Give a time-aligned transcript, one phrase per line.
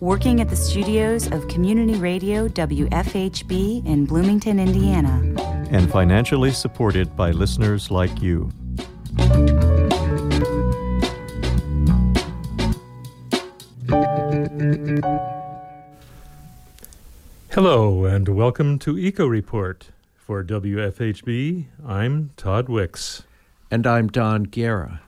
[0.00, 5.22] working at the studios of Community Radio WFHB in Bloomington, Indiana.
[5.70, 8.50] And financially supported by listeners like you.
[17.52, 19.88] Hello, and welcome to Eco Report.
[20.16, 23.22] For WFHB, I'm Todd Wicks.
[23.70, 25.02] And I'm Don Guerra.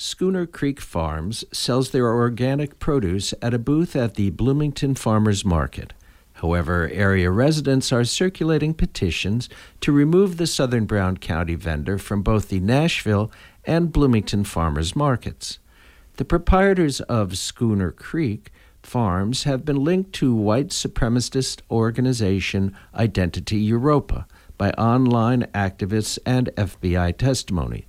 [0.00, 5.92] Schooner Creek Farms sells their organic produce at a booth at the Bloomington Farmers Market.
[6.34, 9.48] However, area residents are circulating petitions
[9.80, 13.32] to remove the Southern Brown County vendor from both the Nashville
[13.64, 15.58] and Bloomington farmers markets.
[16.14, 18.52] The proprietors of Schooner Creek
[18.84, 24.26] Farms have been linked to white supremacist organization Identity Evropa
[24.56, 27.86] by online activists and FBI testimony.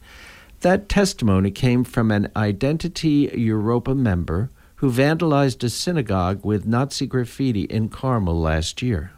[0.62, 7.62] That testimony came from an Identity Evropa member who vandalized a synagogue with Nazi graffiti
[7.62, 9.14] in Carmel last year.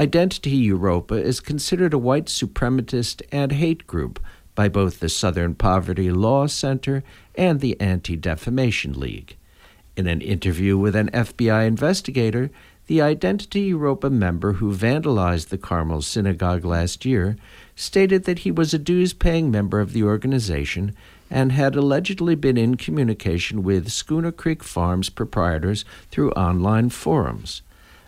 [0.00, 4.18] Identity Evropa is considered a white supremacist and hate group
[4.54, 9.36] by both the Southern Poverty Law Center and the Anti Defamation League.
[9.94, 12.50] In an interview with an FBI investigator,
[12.86, 17.36] the Identity Evropa member who vandalized the Carmel synagogue last year
[17.74, 20.94] stated that he was a dues paying member of the organization
[21.28, 27.62] and had allegedly been in communication with Schooner Creek Farms proprietors through online forums.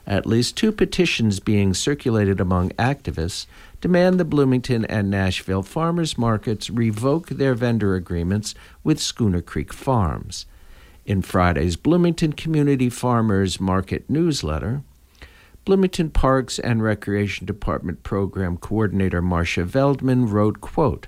[0.06, 3.46] At least two petitions being circulated among activists
[3.80, 10.46] demand the Bloomington and Nashville farmers markets revoke their vendor agreements with Schooner Creek Farms.
[11.08, 14.82] In Friday's Bloomington Community Farmers Market newsletter,
[15.64, 21.06] Bloomington Parks and Recreation Department Program Coordinator Marcia Veldman wrote, quote,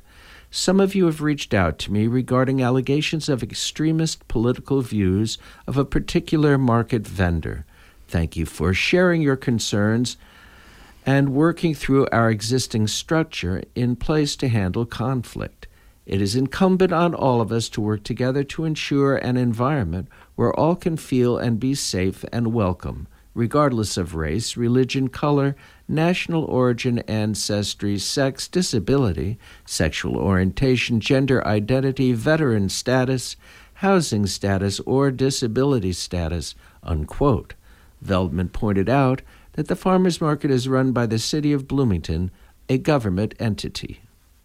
[0.50, 5.76] some of you have reached out to me regarding allegations of extremist political views of
[5.76, 7.66] a particular market vendor.
[8.08, 10.16] Thank you for sharing your concerns
[11.04, 15.66] and working through our existing structure in place to handle conflict.
[16.06, 20.52] It is incumbent on all of us to work together to ensure an environment where
[20.58, 25.54] all can feel and be safe and welcome, regardless of race, religion, color,
[25.86, 33.36] national origin, ancestry, sex, disability, sexual orientation, gender identity, veteran status,
[33.74, 36.54] housing status, or disability status.
[36.82, 37.54] Unquote.
[38.04, 39.20] Veldman pointed out
[39.52, 42.30] that the farmers market is run by the City of Bloomington,
[42.68, 44.00] a government entity.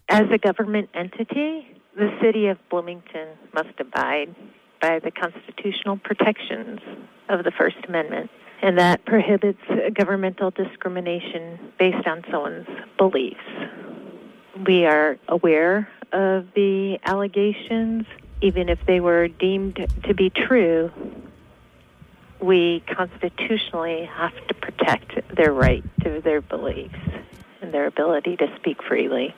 [0.08, 4.34] As a government entity, the City of Bloomington must abide
[4.80, 6.78] by the constitutional protections
[7.28, 8.30] of the First Amendment,
[8.62, 9.60] and that prohibits
[9.94, 13.40] governmental discrimination based on someone's beliefs.
[14.64, 18.06] We are aware of the allegations,
[18.40, 20.92] even if they were deemed to be true.
[22.40, 26.94] We constitutionally have to protect their right to their beliefs
[27.60, 29.34] and their ability to speak freely.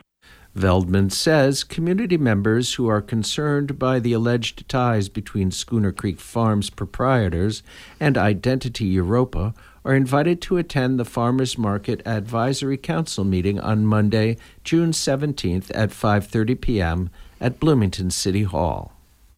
[0.57, 6.71] Veldman says community members who are concerned by the alleged ties between Schooner Creek Farms
[6.71, 7.63] proprietors
[8.01, 9.55] and Identity Evropa
[9.85, 15.91] are invited to attend the Farmers Market Advisory Council meeting on Monday, June 17th at
[15.91, 17.11] 5:30 p.m.
[17.41, 18.93] at Bloomington City Hall.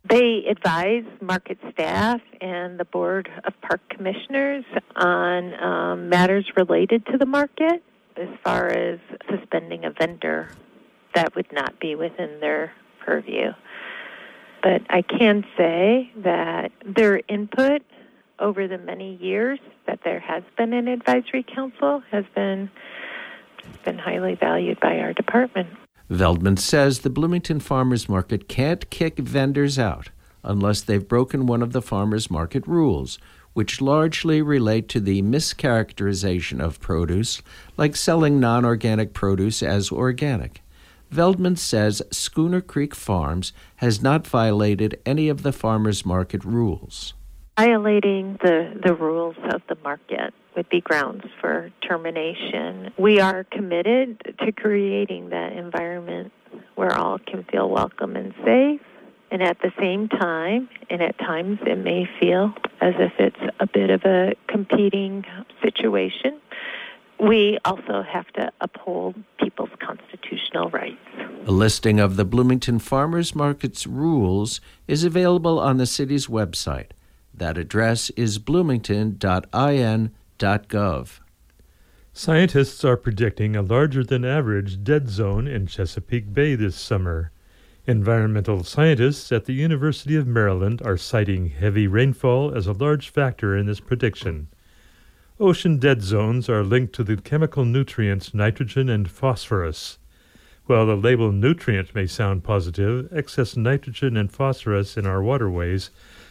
[0.09, 4.65] They advise market staff and the Board of Park Commissioners
[4.97, 7.83] on um, matters related to the market
[8.17, 8.99] as far as
[9.29, 10.49] suspending a vendor
[11.15, 12.73] that would not be within their
[13.05, 13.53] purview.
[14.63, 17.83] But I can say that their input
[18.39, 22.71] over the many years that there has been an advisory council has been
[23.85, 25.69] been highly valued by our department.
[26.11, 30.09] Veldman says the Bloomington Farmers Market can't kick vendors out
[30.43, 33.19] unless they've broken one of the farmers market rules,
[33.53, 37.43] which largely relate to the mischaracterization of produce,
[37.77, 40.63] like selling non organic produce as organic.
[41.13, 47.15] Veldman says Schooner Creek Farms has not violated any of the farmers market rules.
[47.59, 52.93] Violating the, the rules of the market would be grounds for termination.
[52.97, 56.33] We are committed to creating that environment
[56.77, 58.81] where all can feel welcome and safe
[59.31, 63.67] And at the same time, and at times it may feel as if it's a
[63.67, 65.25] bit of a competing
[65.63, 66.41] situation,
[67.21, 70.99] we also have to uphold people's constitutional rights.
[71.47, 76.93] A listing of the Bloomington Farmers Market's rules is available on the city's website.
[77.35, 81.21] That address is bloomington.in.gov.
[82.13, 87.31] Scientists are predicting a larger than average dead zone in Chesapeake Bay this summer.
[87.87, 93.57] Environmental scientists at the University of Maryland are citing heavy rainfall as a large factor
[93.57, 94.49] in this prediction.
[95.41, 99.97] Ocean dead zones are linked to the chemical nutrients nitrogen and phosphorus.
[100.67, 105.89] While the label nutrient may sound positive, excess nitrogen and phosphorus in our waterways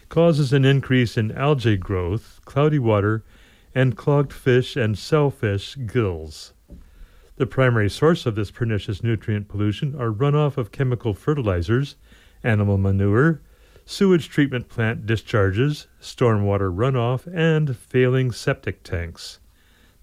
[0.09, 3.23] causes an increase in algae growth, cloudy water,
[3.73, 6.53] and clogged fish and shellfish gills.
[7.37, 11.95] The primary source of this pernicious nutrient pollution are runoff of chemical fertilizers,
[12.43, 13.41] animal manure,
[13.91, 19.39] sewage treatment plant discharges, stormwater runoff, and failing septic tanks.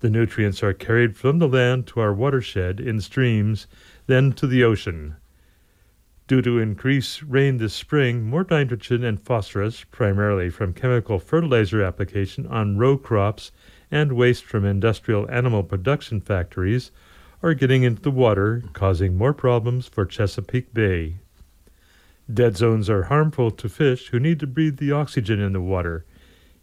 [0.01, 3.69] The nutrients are carried from the land to our watershed in streams,
[4.09, 5.15] then to the ocean.
[6.27, 12.45] Due to increased rain this spring, more nitrogen and phosphorus, primarily from chemical fertilizer application
[12.49, 13.53] on row crops
[13.89, 16.91] and waste from industrial animal production factories,
[17.41, 21.19] are getting into the water, causing more problems for Chesapeake Bay.
[22.33, 26.05] Dead zones are harmful to fish who need to breathe the oxygen in the water.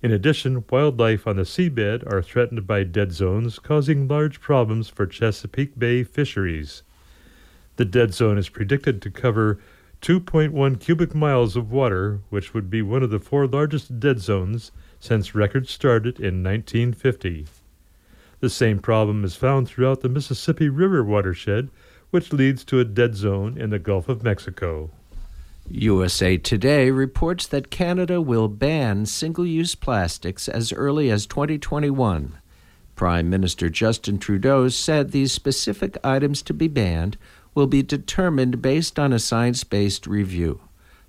[0.01, 5.05] In addition, wildlife on the seabed are threatened by dead zones, causing large problems for
[5.05, 6.83] Chesapeake Bay fisheries.
[7.77, 9.57] The dead zone is predicted to cover
[10.01, 14.73] 2.1 cubic miles of water, which would be one of the four largest dead zones
[14.99, 17.45] since records started in 1950.
[18.41, 21.69] The same problem is found throughout the Mississippi River watershed,
[22.09, 24.91] which leads to a dead zone in the Gulf of Mexico.
[25.75, 32.37] USA Today reports that Canada will ban single use plastics as early as 2021.
[32.95, 37.17] Prime Minister Justin Trudeau said these specific items to be banned
[37.55, 40.61] will be determined based on a science based review.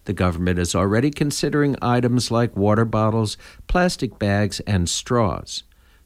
[0.07, 5.63] The government is already considering items like water bottles, plastic bags, and straws.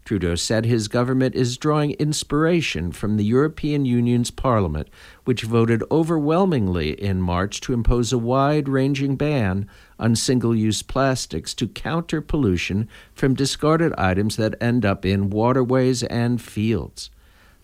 [0.09, 4.89] Trudeau said his government is drawing inspiration from the European Union's Parliament,
[5.27, 9.69] which voted overwhelmingly in March to impose a wide ranging ban
[9.99, 16.03] on single use plastics to counter pollution from discarded items that end up in waterways
[16.05, 17.11] and fields.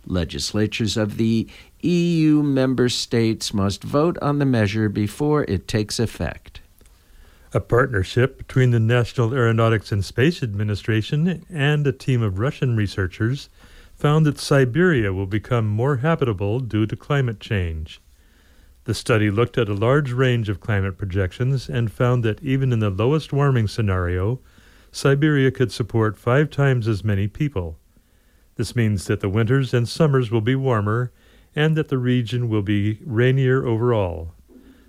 [0.04, 1.48] Legislatures of the
[1.80, 6.60] EU member states must vote on the measure before it takes effect.
[7.56, 13.48] A partnership between the National Aeronautics and Space Administration and a team of Russian researchers
[13.94, 18.00] found that Siberia will become more habitable due to climate change.
[18.86, 22.80] The study looked at a large range of climate projections and found that even in
[22.80, 24.40] the lowest warming scenario,
[24.90, 27.78] Siberia could support five times as many people.
[28.56, 31.12] This means that the winters and summers will be warmer
[31.54, 34.34] and that the region will be rainier overall.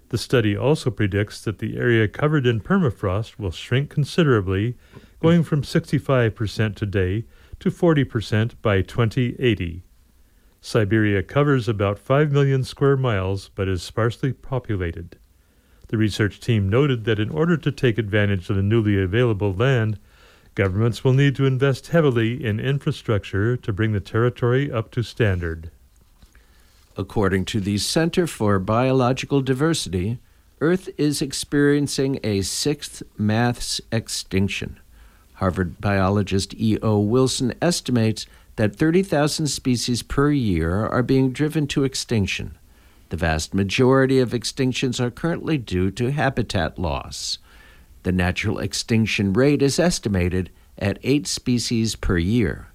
[0.10, 4.78] The study also predicts that the area covered in permafrost will shrink considerably,
[5.20, 7.26] going from 65% today
[7.60, 9.84] to 40% by 2080.
[10.62, 15.18] Siberia covers about 5 million square miles but is sparsely populated.
[15.88, 20.00] The research team noted that in order to take advantage of the newly available land,
[20.56, 25.70] governments will need to invest heavily in infrastructure to bring the territory up to standard.
[26.98, 30.18] According to the Center for Biological Diversity,
[30.62, 34.80] Earth is experiencing a sixth mass extinction.
[35.34, 37.00] Harvard biologist E.O.
[37.00, 38.26] Wilson estimates
[38.56, 42.58] that 30,000 species per year are being driven to extinction.
[43.10, 47.40] The vast majority of extinctions are currently due to habitat loss.
[48.04, 52.68] The natural extinction rate is estimated at 8 species per year.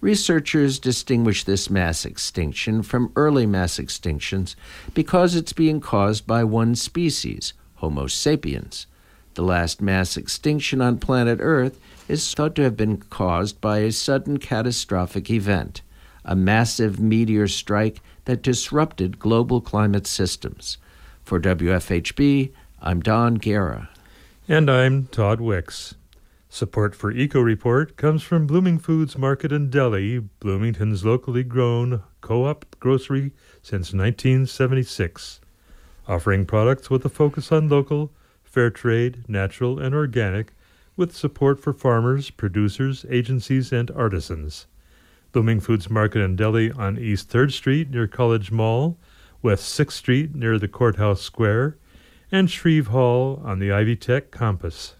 [0.00, 4.54] Researchers distinguish this mass extinction from early mass extinctions
[4.94, 8.86] because it's being caused by one species, Homo sapiens.
[9.34, 11.78] The last mass extinction on planet Earth
[12.08, 15.82] is thought to have been caused by a sudden catastrophic event,
[16.24, 20.78] a massive meteor strike that disrupted global climate systems.
[21.24, 23.90] For WFHB, I'm Don Guerra.
[24.48, 25.94] And I'm Todd Wicks.
[26.52, 32.44] Support for Eco Report comes from Blooming Foods Market and Deli, Bloomington's locally grown co
[32.44, 33.30] op grocery
[33.62, 35.40] since 1976,
[36.08, 38.10] offering products with a focus on local,
[38.42, 40.52] fair trade, natural, and organic,
[40.96, 44.66] with support for farmers, producers, agencies, and artisans.
[45.30, 48.98] Blooming Foods Market and Deli on East 3rd Street near College Mall,
[49.40, 51.76] West 6th Street near the Courthouse Square,
[52.32, 54.96] and Shreve Hall on the Ivy Tech campus.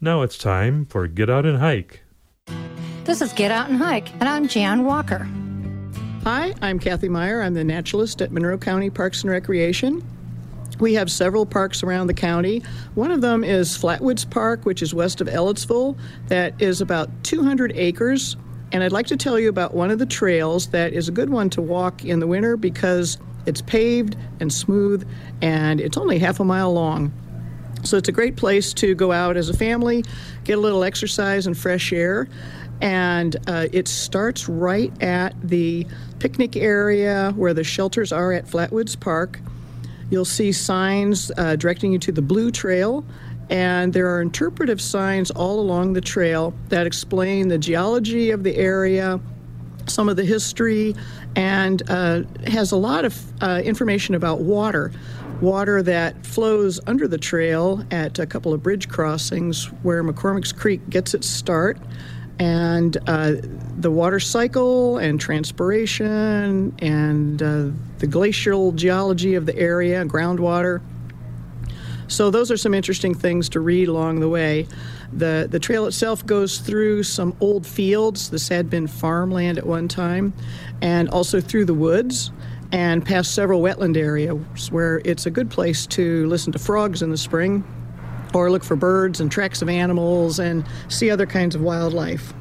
[0.00, 2.04] Now it's time for Get Out and Hike.
[3.02, 5.28] This is Get Out and Hike, and I'm Jan Walker.
[6.22, 7.42] Hi, I'm Cathy Meyer.
[7.42, 10.04] I'm the naturalist at Monroe County Parks and Recreation.
[10.78, 12.62] We have several parks around the county.
[12.94, 17.72] One of them is Flatwoods Park, which is west of Ellettsville, that is about 200
[17.74, 18.36] acres.
[18.70, 21.30] And I'd like to tell you about one of the trails that is a good
[21.30, 25.08] one to walk in the winter because it's paved and smooth
[25.42, 27.12] and it's only half a mile long.
[27.84, 30.04] So it's a great place to go out as a family,
[30.44, 32.28] get a little exercise and fresh air.
[32.80, 35.86] And uh, it starts right at the
[36.18, 39.40] picnic area where the shelters are at Flatwoods Park.
[40.10, 43.04] You'll see signs uh, directing you to the Blue Trail,
[43.50, 48.56] and there are interpretive signs all along the trail that explain the geology of the
[48.56, 49.20] area,
[49.86, 50.94] some of the history,
[51.36, 54.92] and uh, has a lot of uh, information about water.
[55.40, 60.88] Water that flows under the trail at a couple of bridge crossings where McCormick's Creek
[60.90, 61.78] gets its start
[62.40, 63.34] and uh,
[63.76, 67.66] the water cycle and transpiration and uh,
[67.98, 70.80] the glacial geology of the area, groundwater.
[72.08, 74.66] So those are some interesting things to read along the way.
[75.12, 78.30] The the trail itself goes through some old fields.
[78.30, 80.32] This had been farmland at one time,
[80.80, 82.30] and also through the woods
[82.72, 87.10] and past several wetland areas where it's a good place to listen to frogs in
[87.10, 87.64] the spring
[88.34, 92.34] or look for birds and tracks of animals and see other kinds of wildlife.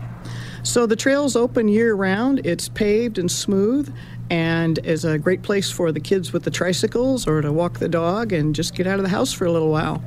[0.63, 2.46] So the trail's open year round.
[2.46, 3.93] It's paved and smooth
[4.29, 7.88] and is a great place for the kids with the tricycles or to walk the
[7.88, 10.03] dog and just get out of the house for a little while.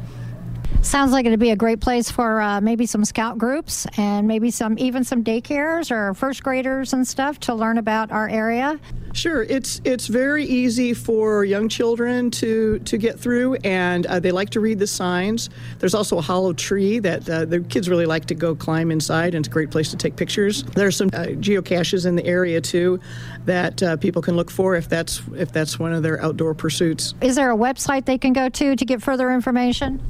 [0.83, 4.51] Sounds like it'd be a great place for uh, maybe some scout groups and maybe
[4.51, 8.81] some even some daycares or first graders and stuff to learn about our area.
[9.13, 14.33] Sure, it's it's very easy for young children to to get through, and uh, they
[14.33, 15.51] like to read the signs.
[15.81, 19.35] There's also a hollow tree that uh, the kids really like to go climb inside,
[19.35, 20.63] and it's a great place to take pictures.
[20.63, 23.01] There's some uh, geocaches in the area too
[23.45, 27.15] that uh, people can look for if that's if that's one of their outdoor pursuits.
[27.21, 30.01] Is there a website they can go to to get further information?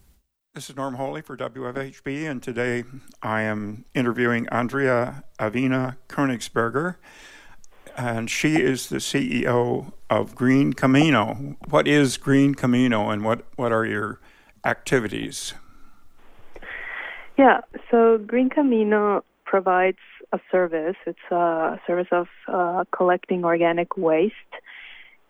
[0.52, 2.84] This is Norm Holy for WFHB, and today
[3.22, 6.96] I am interviewing Andrea Avena Koenigsberger,
[7.96, 11.56] and she is the CEO of Green Camino.
[11.70, 14.20] What is Green Camino, and what, what are your
[14.66, 15.54] activities?
[17.36, 19.98] Yeah, so Green Camino provides
[20.32, 20.96] a service.
[21.06, 24.34] It's a service of uh, collecting organic waste,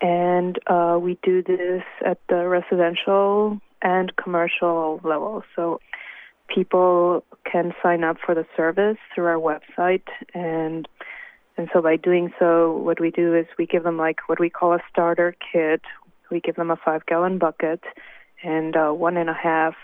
[0.01, 5.43] and uh, we do this at the residential and commercial level.
[5.55, 5.81] So
[6.47, 10.87] people can sign up for the service through our website, and
[11.57, 14.49] and so by doing so, what we do is we give them like what we
[14.49, 15.81] call a starter kit.
[16.31, 17.81] We give them a five gallon bucket
[18.43, 19.75] and a one and a half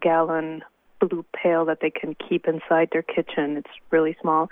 [0.00, 0.62] gallon
[1.00, 3.56] blue pail that they can keep inside their kitchen.
[3.56, 4.48] It's really small.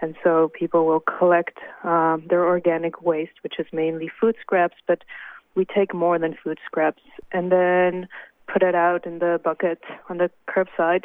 [0.00, 5.02] And so people will collect um, their organic waste, which is mainly food scraps, but
[5.54, 8.08] we take more than food scraps and then
[8.52, 11.04] put it out in the bucket on the curbside.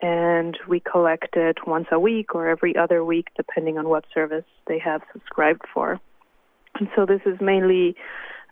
[0.00, 4.46] And we collect it once a week or every other week, depending on what service
[4.66, 6.00] they have subscribed for.
[6.76, 7.96] And so this is mainly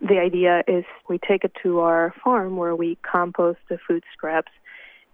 [0.01, 4.51] the idea is we take it to our farm where we compost the food scraps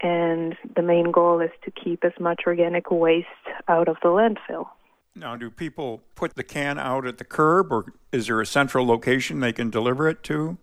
[0.01, 3.27] and the main goal is to keep as much organic waste
[3.67, 4.67] out of the landfill.
[5.15, 8.85] Now, do people put the can out at the curb, or is there a central
[8.85, 10.57] location they can deliver it to?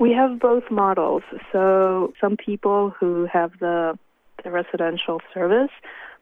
[0.00, 1.22] We have both models.
[1.52, 3.96] So, some people who have the,
[4.42, 5.70] the residential service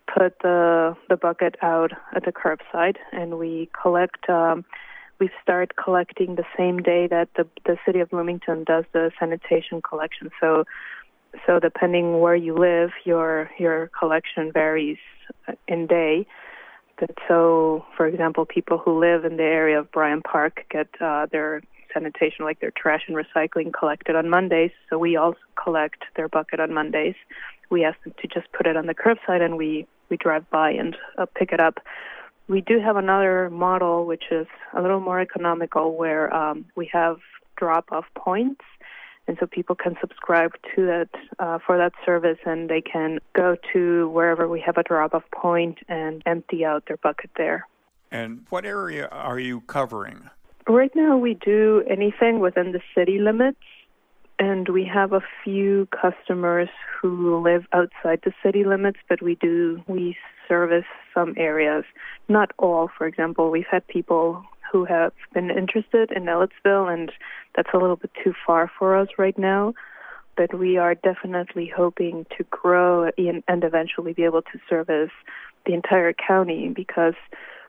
[0.06, 4.28] put the the bucket out at the curbside, and we collect.
[4.28, 4.64] Um,
[5.18, 9.80] we start collecting the same day that the the city of Bloomington does the sanitation
[9.80, 10.30] collection.
[10.40, 10.64] So
[11.46, 14.98] so depending where you live, your your collection varies
[15.68, 16.26] in day.
[16.98, 21.26] But so, for example, people who live in the area of Bryant Park get uh,
[21.32, 21.62] their
[21.92, 24.70] sanitation, like their trash and recycling, collected on Mondays.
[24.88, 27.14] So we also collect their bucket on Mondays.
[27.70, 30.70] we ask them to just put it on the curbside and we, we drive by
[30.70, 31.78] and uh, pick it up.
[32.48, 34.46] We do have another model which is
[34.76, 37.18] a little more economical where um, we have
[37.56, 38.62] drop off points
[39.28, 43.56] and so people can subscribe to that uh, for that service and they can go
[43.72, 47.66] to wherever we have a drop off point and empty out their bucket there.
[48.10, 50.28] And what area are you covering?
[50.68, 53.58] Right now we do anything within the city limits
[54.38, 56.68] and we have a few customers
[57.00, 60.16] who live outside the city limits but we do we
[60.48, 61.84] service some areas.
[62.28, 67.12] Not all for example we've had people who have been interested in Ellettsville, and
[67.54, 69.74] that's a little bit too far for us right now.
[70.34, 75.10] But we are definitely hoping to grow and eventually be able to service
[75.66, 77.14] the entire county because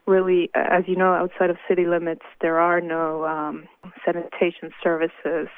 [0.05, 3.67] really, as you know, outside of city limits, there are no um,
[4.05, 5.49] sanitation services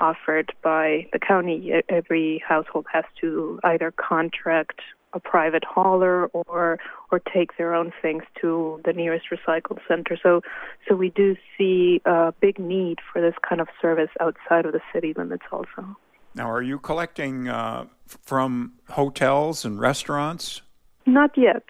[0.00, 1.72] offered by the county.
[1.88, 4.80] Every household has to either contract
[5.14, 6.78] a private hauler or
[7.10, 10.18] or take their own things to the nearest recycle center.
[10.22, 10.42] So
[10.88, 14.80] so we do see a big need for this kind of service outside of the
[14.92, 15.96] city limits also.
[16.34, 20.62] Now, are you collecting uh, from hotels and restaurants?
[21.06, 21.62] Not yet.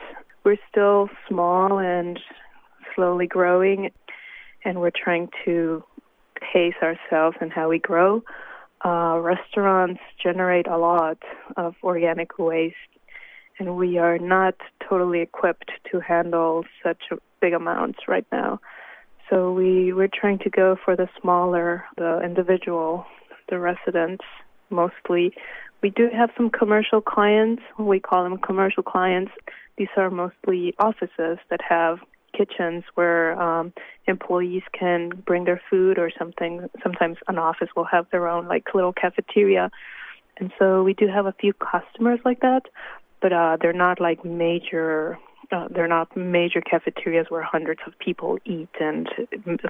[0.43, 2.19] We're still small and
[2.95, 3.91] slowly growing,
[4.65, 5.85] and we're trying to
[6.53, 8.23] pace ourselves and how we grow.
[8.85, 11.19] Uh, restaurants generate a lot
[11.57, 12.77] of organic waste
[13.59, 14.55] and we are not
[14.89, 17.03] totally equipped to handle such
[17.41, 18.61] big amounts right now.
[19.31, 23.07] So we we're trying to go for the smaller, the individual,
[23.49, 24.25] the residents
[24.71, 25.35] mostly.
[25.83, 27.63] We do have some commercial clients.
[27.79, 29.33] We call them commercial clients.
[29.77, 31.99] These are mostly offices that have
[32.37, 33.73] kitchens where um,
[34.07, 36.69] employees can bring their food or something.
[36.83, 39.71] Sometimes an office will have their own like little cafeteria.
[40.39, 42.63] And so we do have a few customers like that,
[43.25, 45.19] but uh, they're not like major.
[45.51, 49.09] Uh, they're not major cafeterias where hundreds of people eat and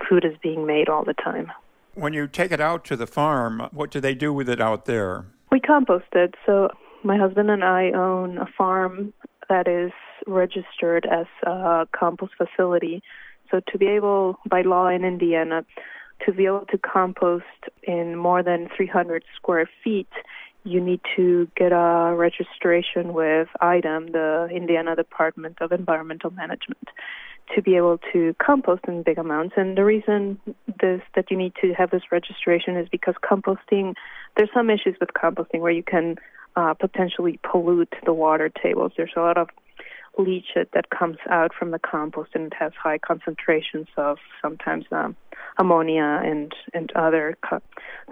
[0.08, 1.52] food is being made all the time.
[1.94, 4.86] When you take it out to the farm, what do they do with it out
[4.86, 5.26] there?
[5.52, 6.34] We compost it.
[6.44, 6.70] So
[7.04, 9.12] my husband and I own a farm
[9.48, 9.92] that is
[10.26, 13.04] registered as a compost facility.
[13.52, 15.64] So to be able, by law in Indiana,
[16.26, 17.44] to be able to compost
[17.84, 20.10] in more than 300 square feet,
[20.64, 26.88] you need to get a registration with IDEM, the Indiana Department of Environmental Management,
[27.54, 29.54] to be able to compost in big amounts.
[29.56, 30.40] And the reason
[30.80, 33.94] this that you need to have this registration is because composting,
[34.36, 36.16] there's some issues with composting where you can
[36.56, 38.92] uh, potentially pollute the water tables.
[38.96, 39.48] There's a lot of
[40.18, 45.16] leachate that comes out from the compost, and it has high concentrations of sometimes um,
[45.58, 47.62] ammonia and and other co-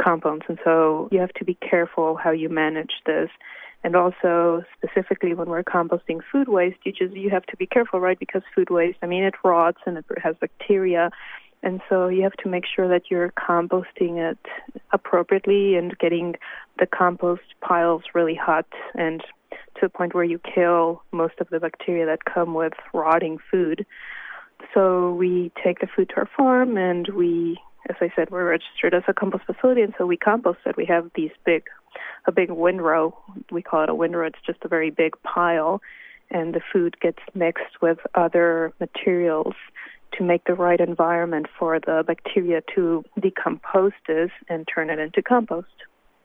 [0.00, 0.44] compounds.
[0.48, 3.30] And so you have to be careful how you manage this.
[3.84, 7.98] And also, specifically when we're composting food waste, you just you have to be careful,
[7.98, 8.18] right?
[8.18, 11.10] Because food waste, I mean, it rots and it has bacteria,
[11.62, 14.38] and so you have to make sure that you're composting it
[14.92, 16.34] appropriately and getting
[16.78, 19.22] the compost piles really hot and
[19.78, 23.86] to a point where you kill most of the bacteria that come with rotting food.
[24.74, 28.94] So we take the food to our farm and we, as I said, we're registered
[28.94, 30.76] as a compost facility, and so we compost it.
[30.76, 31.64] We have these big,
[32.26, 33.16] a big windrow.
[33.50, 34.26] We call it a windrow.
[34.26, 35.82] It's just a very big pile,
[36.30, 39.54] and the food gets mixed with other materials
[40.18, 45.22] to make the right environment for the bacteria to decompose this and turn it into
[45.22, 45.68] compost.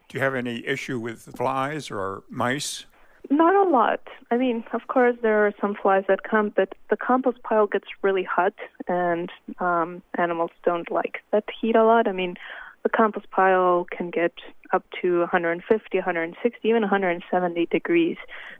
[0.09, 2.85] Do you have any issue with flies or mice?
[3.29, 4.01] Not a lot.
[4.31, 7.87] I mean, of course, there are some flies that come, but the compost pile gets
[8.01, 8.53] really hot,
[8.87, 12.07] and um, animals don't like that heat a lot.
[12.07, 12.35] I mean,
[12.83, 14.33] the compost pile can get
[14.71, 18.17] up to 150, 160, even 170 degrees.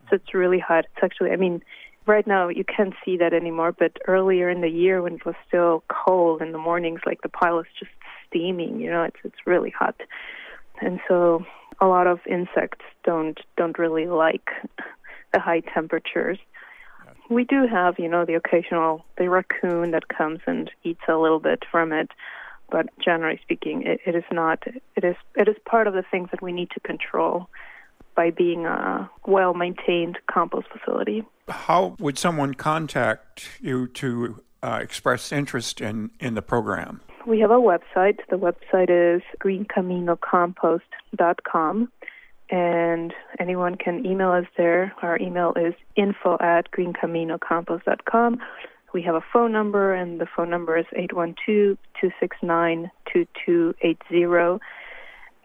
[0.09, 0.85] So it's really hot.
[0.85, 1.61] It's actually, I mean,
[2.05, 5.35] right now you can't see that anymore, but earlier in the year when it was
[5.47, 7.91] still cold in the mornings, like the pile is just
[8.27, 8.79] steaming.
[8.79, 9.95] You know, it's it's really hot,
[10.81, 11.45] and so
[11.79, 14.49] a lot of insects don't don't really like
[15.33, 16.39] the high temperatures.
[17.29, 21.39] We do have, you know, the occasional the raccoon that comes and eats a little
[21.39, 22.09] bit from it,
[22.71, 24.63] but generally speaking, it, it is not.
[24.95, 27.49] It is it is part of the things that we need to control
[28.15, 31.25] by being a well maintained compost facility.
[31.49, 37.01] How would someone contact you to uh, express interest in in the program?
[37.27, 38.19] We have a website.
[38.29, 41.91] The website is greencaminocompost.com,
[42.49, 44.93] and anyone can email us there.
[45.01, 48.39] Our email is info at greencaminocompost.com.
[48.93, 54.63] We have a phone number, and the phone number is 812 269 2280.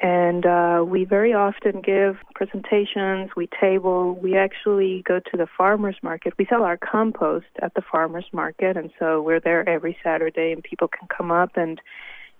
[0.03, 5.95] And uh, we very often give presentations, we table, we actually go to the farmer's
[6.03, 6.35] market.
[6.37, 10.61] We sell our compost at the farmer's market, and so we're there every Saturday, and
[10.61, 11.81] people can come up and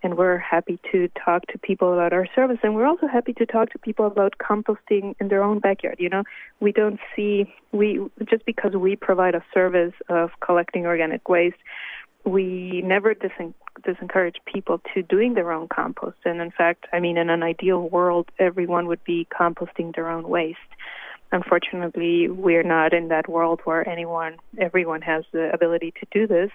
[0.03, 3.47] and we're happy to talk to people about our service and we're also happy to
[3.47, 6.25] talk to people about composting in their own backyard you know
[6.61, 11.59] we don't see we just because we provide a service of collecting organic waste
[12.25, 16.19] we never disen- disencourage people to doing their own compost.
[16.25, 20.29] And in fact, I mean, in an ideal world, everyone would be composting their own
[20.29, 20.59] waste.
[21.33, 26.51] Unfortunately, we're not in that world where anyone, everyone has the ability to do this.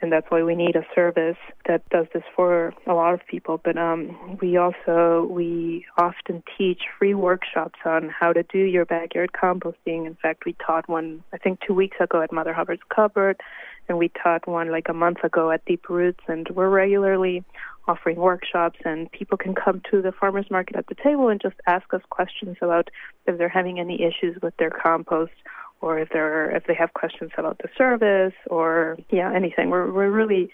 [0.00, 3.58] And that's why we need a service that does this for a lot of people.
[3.64, 9.30] But um, we also we often teach free workshops on how to do your backyard
[9.32, 10.06] composting.
[10.06, 13.40] In fact, we taught one I think two weeks ago at Mother Hubbard's Cupboard
[13.88, 17.44] and we taught one like a month ago at Deep Roots, and we're regularly
[17.86, 21.56] offering workshops, and people can come to the farmers market at the table and just
[21.66, 22.88] ask us questions about
[23.26, 25.32] if they're having any issues with their compost
[25.80, 29.70] or if they're if they have questions about the service or yeah anything.
[29.70, 30.50] We're we're really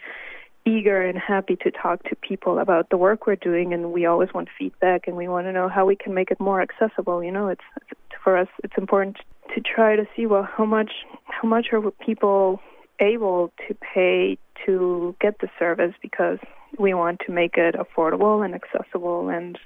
[0.67, 4.29] eager and happy to talk to people about the work we're doing and we always
[4.35, 7.33] want feedback and we want to know how we can make it more accessible you
[7.33, 7.49] know?
[7.49, 9.17] It's, it's for us it's important
[9.55, 10.93] to try to see well how much
[11.25, 12.61] how much are people
[13.01, 16.39] able to pay to get the service because
[16.79, 19.59] we want to make it affordable and accessible and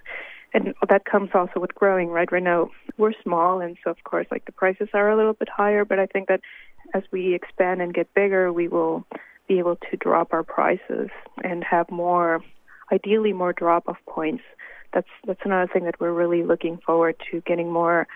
[0.52, 2.30] and that comes also with growing right?
[2.30, 5.48] Right now we're small and so of course like the prices are a little bit
[5.48, 6.40] higher but i think that
[6.94, 9.04] as we expand and get bigger we will
[9.48, 11.10] be able to drop our prices
[11.42, 12.42] and have more
[12.92, 14.42] ideally more drop off points.
[14.92, 18.06] That's that's another thing that we're really looking forward to getting more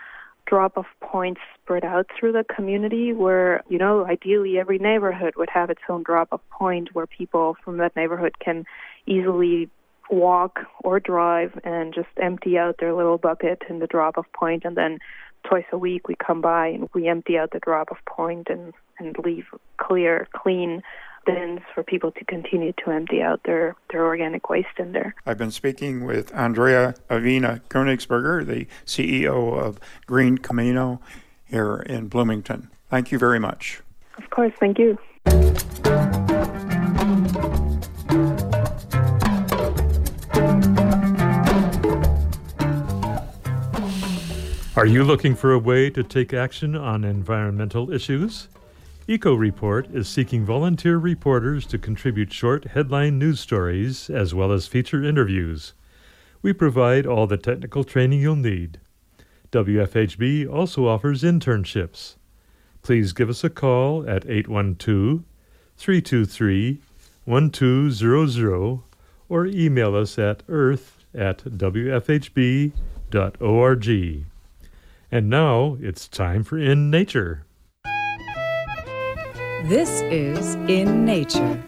[0.48, 5.50] drop off points spread out through the community where, you know, ideally every neighborhood would
[5.50, 8.64] have its own drop off point where people from that neighborhood can
[9.06, 9.68] easily
[10.10, 14.64] walk or drive and just empty out their little bucket in the drop off point.
[14.64, 14.98] And then
[15.44, 18.72] twice a week we come by and we empty out the drop off point and
[18.98, 20.82] and leave clear clean
[21.28, 25.14] bins for people to continue to empty out their, their organic waste in there.
[25.26, 31.00] I've been speaking with Andrea Avena Koenigsberger, the CEO of Green Camino
[31.44, 32.70] here in Bloomington.
[32.88, 33.82] Thank you very much.
[34.16, 34.98] Of course, thank you.
[44.76, 48.48] Are you looking for a way to take action on environmental issues?
[49.10, 54.66] Eco Report is seeking volunteer reporters to contribute short headline news stories as well as
[54.66, 55.72] feature interviews.
[56.42, 58.80] We provide all the technical training you'll need.
[59.50, 62.16] WFHB also offers internships.
[62.82, 65.24] Please give us a call at 812
[65.78, 66.82] 323
[67.24, 68.80] 1200
[69.30, 72.74] or email us at earth at wfhb.org.
[75.10, 77.46] And now it's time for In Nature.
[79.64, 81.60] This is In Nature.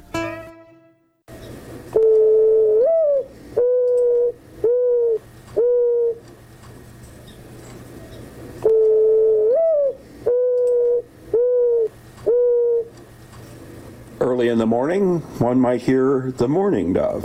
[14.20, 17.24] Early in the morning, one might hear the mourning dove,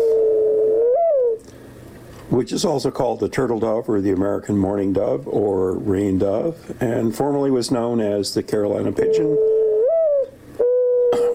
[2.29, 6.75] which is also called the turtle dove or the American mourning dove or rain dove,
[6.81, 9.37] and formerly was known as the Carolina pigeon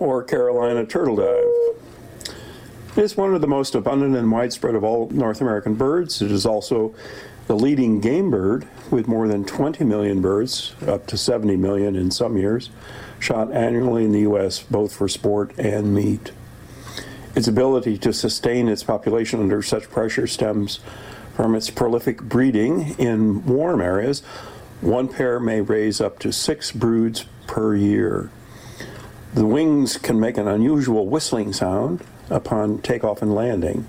[0.01, 1.77] or Carolina turtle dove.
[2.97, 6.21] It is one of the most abundant and widespread of all North American birds.
[6.21, 6.93] It is also
[7.47, 12.11] the leading game bird with more than 20 million birds, up to 70 million in
[12.11, 12.71] some years,
[13.21, 16.33] shot annually in the U.S., both for sport and meat.
[17.37, 20.81] Its ability to sustain its population under such pressure stems
[21.37, 24.21] from its prolific breeding in warm areas.
[24.81, 28.31] One pair may raise up to six broods per year.
[29.33, 33.87] The wings can make an unusual whistling sound upon takeoff and landing.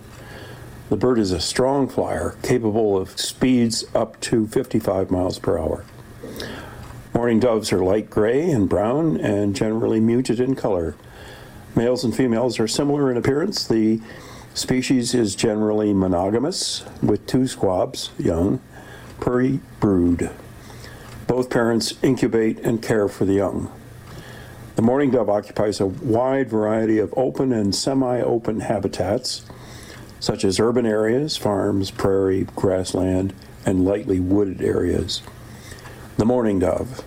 [0.90, 5.84] The bird is a strong flyer, capable of speeds up to 55 miles per hour.
[7.16, 10.96] Mourning doves are light gray and brown and generally muted in color.
[11.76, 13.68] Males and females are similar in appearance.
[13.68, 14.00] The
[14.54, 18.62] species is generally monogamous with two squabs, young,
[19.20, 20.30] per brood.
[21.26, 23.72] Both parents incubate and care for the young.
[24.76, 29.44] The mourning dove occupies a wide variety of open and semi-open habitats,
[30.20, 33.34] such as urban areas, farms, prairie, grassland,
[33.66, 35.22] and lightly wooded areas.
[36.18, 37.04] The mourning dove.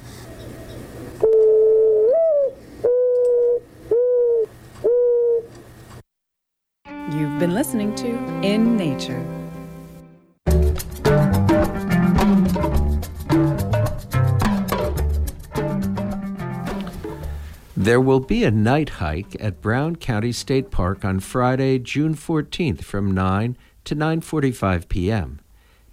[17.84, 22.82] There will be a night hike at Brown County State Park on Friday, June 14th
[22.82, 25.40] from 9 to 9:45 p.m.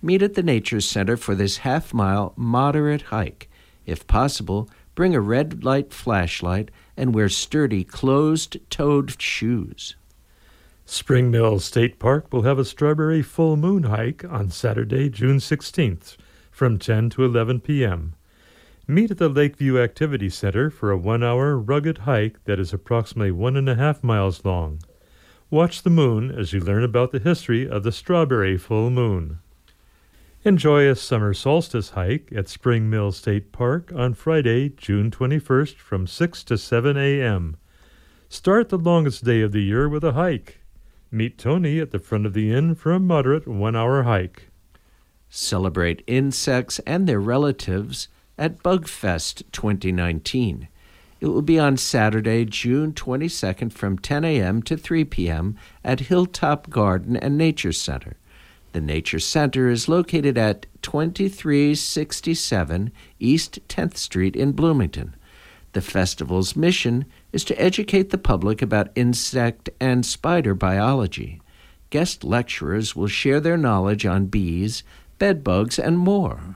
[0.02, 3.50] Meet at the Nature Center for this half-mile moderate hike.
[3.86, 9.98] If possible, bring a red light flashlight and wear sturdy closed-toed shoes.
[10.86, 16.16] Spring Mill State Park will have a strawberry full moon hike on Saturday, June 16th
[16.52, 18.14] from 10 to 11 p.m.
[18.92, 23.32] Meet at the Lakeview Activity Center for a one hour rugged hike that is approximately
[23.32, 24.82] one and a half miles long.
[25.50, 29.40] Watch the moon as you learn about the history of the strawberry full moon.
[30.44, 36.06] Enjoy a summer solstice hike at Spring Mill State Park on Friday, June 21st from
[36.06, 37.56] 6 to 7 a.m.
[38.28, 40.60] Start the longest day of the year with a hike.
[41.10, 44.50] Meet Tony at the front of the inn for a moderate one hour hike.
[45.30, 48.10] Celebrate insects and their relatives
[48.42, 50.68] at Bugfest 2019.
[51.20, 54.64] It will be on Saturday, June 22nd from 10 a.m.
[54.64, 55.56] to 3 p.m.
[55.84, 58.16] at Hilltop Garden and Nature Center.
[58.74, 65.16] The Nature Center is located at 2367 East 10th Street in Bloomington.
[65.74, 71.40] The festival's mission is to educate the public about insect and spider biology.
[71.92, 74.82] Guest lecturers will share their knowledge on bees,
[75.20, 76.56] bedbugs, and more.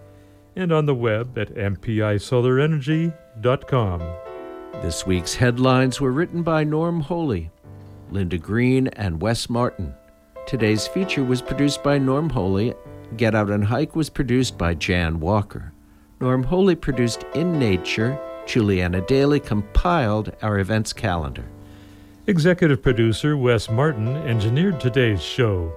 [0.55, 3.99] and on the web at mpisolarenergy.com.
[4.81, 7.51] This week's headlines were written by Norm Holy,
[8.09, 9.93] Linda Greene, and Wes Martin.
[10.47, 12.73] Today's feature was produced by Norm Holy.
[13.15, 15.73] Get Out and Hike was produced by Jan Walker.
[16.19, 18.19] Norm Holy produced In Nature.
[18.45, 21.45] Julianna Dailey compiled our events calendar.
[22.27, 25.73] Executive producer Wes Martin engineered today's show.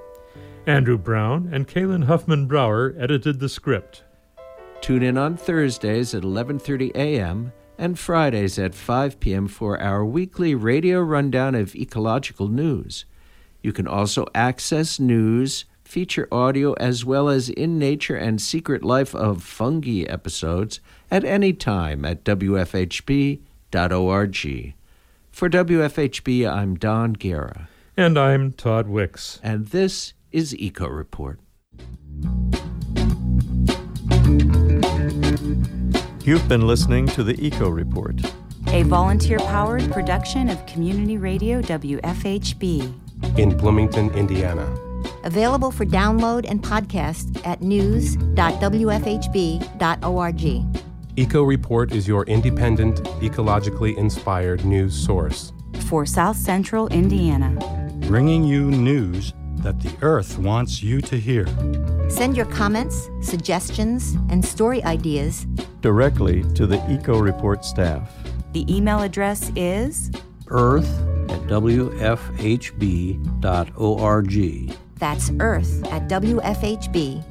[0.67, 4.03] Andrew Brown and Kalynn Huffman Brower edited the script.
[4.85, 7.55] Tune in on Thursdays at 11:30 a.m.
[7.79, 9.49] and Fridays at 5 p.m.
[9.49, 13.07] for our weekly radio rundown of ecological news.
[13.63, 19.15] You can also access news, feature audio as well as in nature and secret life
[19.15, 23.41] of fungi episodes at any time at wfhb.org.
[25.31, 27.71] For WFHB, I'm Don Guerra.
[27.97, 29.41] And I'm Todd Wicks.
[29.43, 31.41] And this is Eco Report.
[36.25, 38.19] You've been listening to the Eco Report,
[38.69, 44.65] a volunteer powered production of Community Radio WFHB in Bloomington, Indiana.
[45.25, 48.41] Available for download and podcast at news.wfhb.org.
[51.17, 55.53] Eco Report is your independent, ecologically inspired news source
[55.89, 57.55] for South Central Indiana,
[58.09, 61.47] bringing you news that the Earth wants you to hear.
[62.09, 65.47] Send your comments, suggestions, and story ideas
[65.81, 68.11] directly to the Eco Report staff.
[68.53, 70.13] The email address is
[70.49, 70.89] earth
[71.29, 71.97] at wfhb.org.
[74.99, 77.25] That's earth at wfhb.org.